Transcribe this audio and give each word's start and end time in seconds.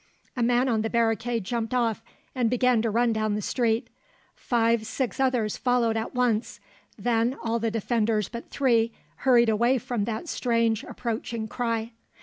A 0.35 0.41
man 0.41 0.67
on 0.67 0.81
the 0.81 0.89
barricade 0.89 1.43
jumped 1.43 1.75
off 1.75 2.01
and 2.33 2.49
began 2.49 2.81
to 2.81 2.89
run 2.89 3.13
down 3.13 3.35
the 3.35 3.39
street; 3.43 3.87
five, 4.35 4.83
six 4.87 5.19
others 5.19 5.57
followed 5.57 5.95
at 5.95 6.15
once; 6.15 6.59
then 6.97 7.37
all 7.43 7.59
the 7.59 7.69
defenders 7.69 8.27
but 8.27 8.49
three 8.49 8.93
hurried 9.17 9.47
away 9.49 9.77
from 9.77 10.05
that 10.05 10.27
strange 10.27 10.83
approaching 10.83 11.47
cry. 11.47 11.91